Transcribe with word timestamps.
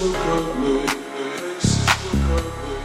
look 0.00 0.16
at. 0.16 0.90
Faces 1.16 2.14
look 2.28 2.44
at. 2.46 2.81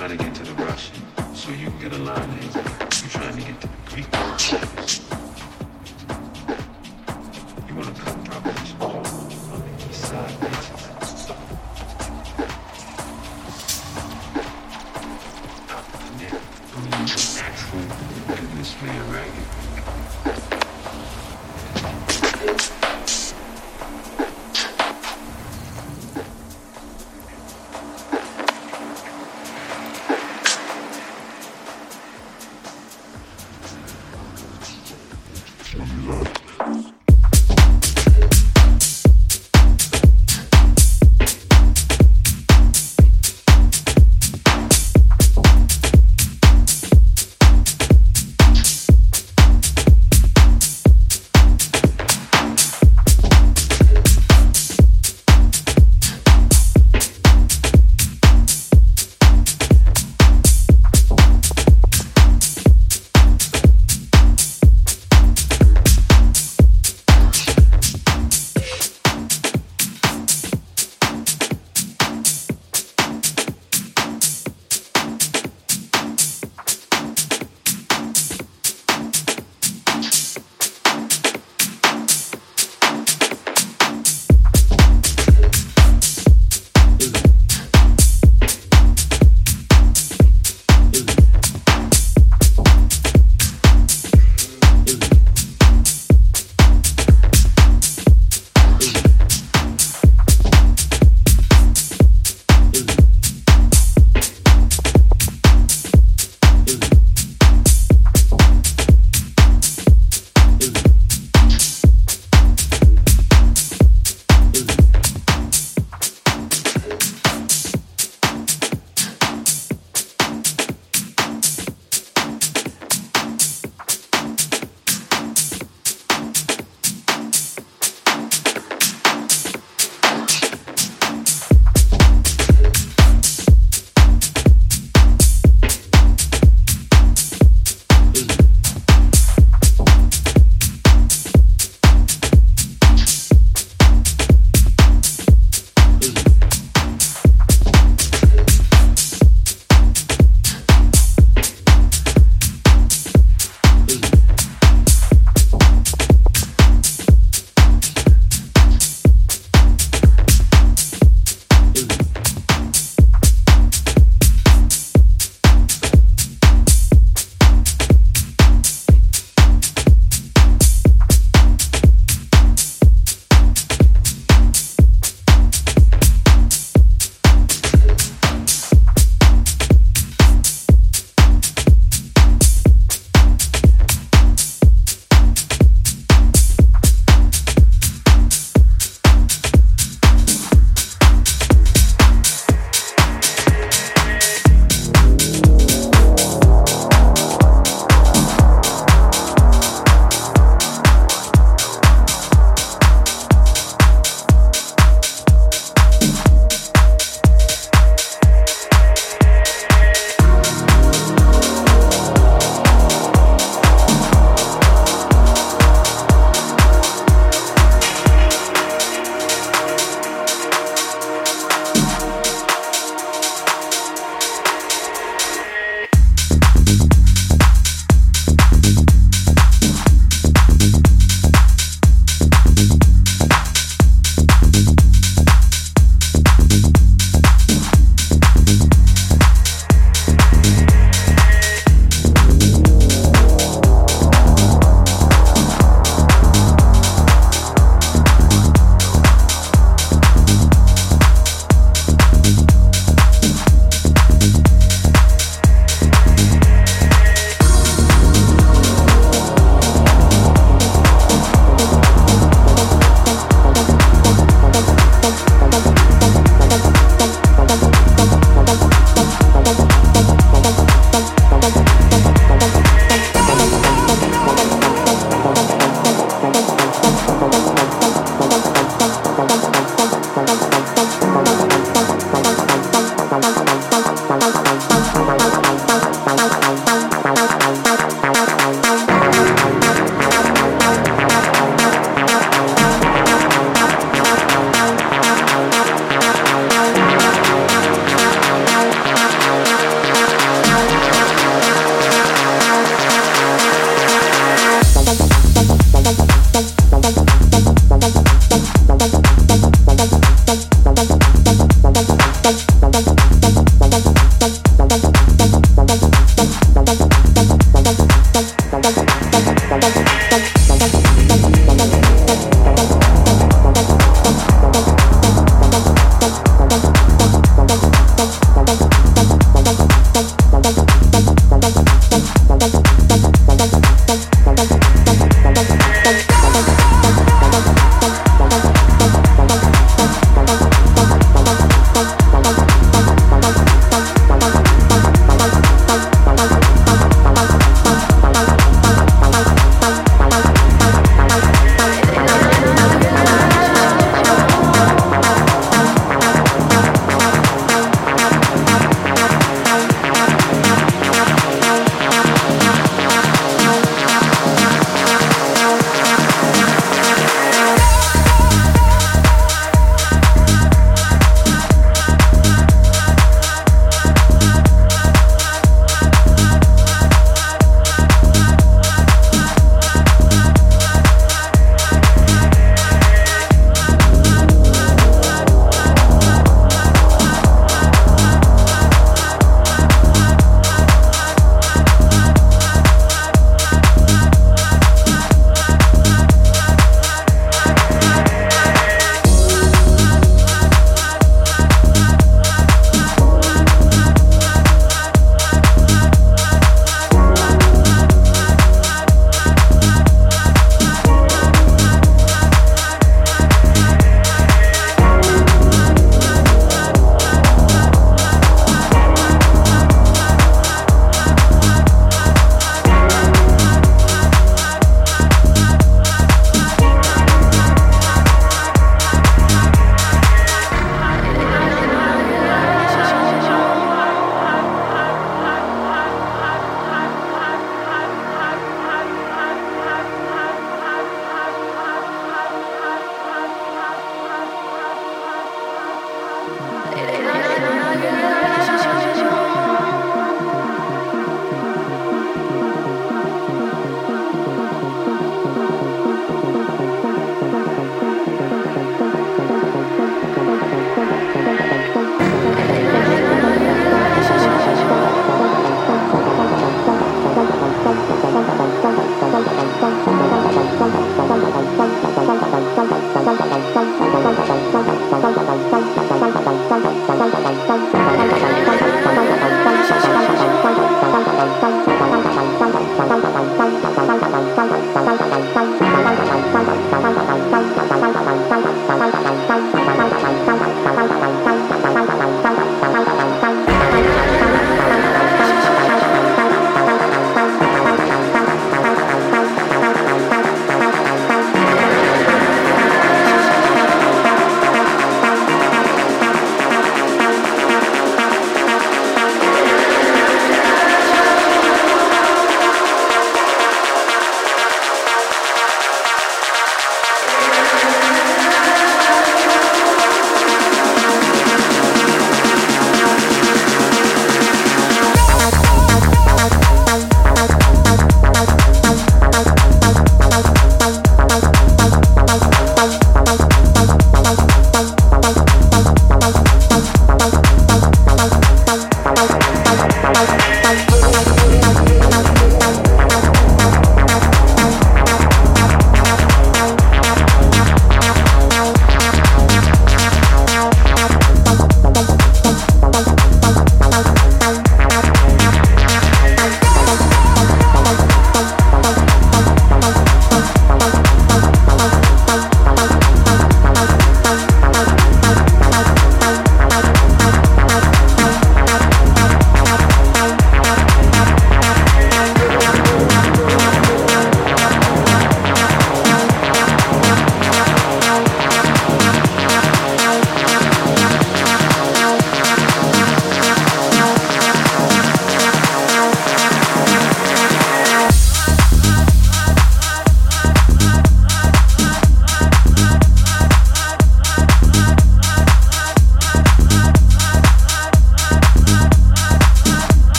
Trying 0.00 0.16
to 0.16 0.24
get 0.24 0.34
to 0.34 0.42
the 0.44 0.64
Russian 0.64 0.94
so 1.34 1.50
you 1.50 1.66
can 1.66 1.78
get 1.78 1.92
a 1.92 1.98
line 1.98 2.30
in. 2.30 2.42
You're 2.54 3.10
trying 3.10 3.36
to 3.36 3.42
get 3.42 3.60
to 3.60 3.68
the 3.68 5.00
Greek. 5.02 5.09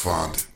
fond. 0.00 0.49